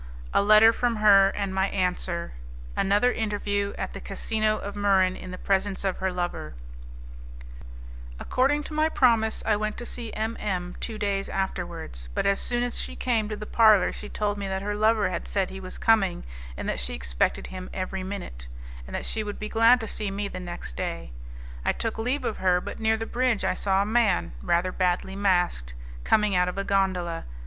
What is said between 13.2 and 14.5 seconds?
to the parlour she told me